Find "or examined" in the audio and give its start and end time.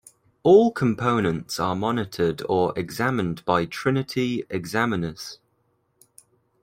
2.49-3.45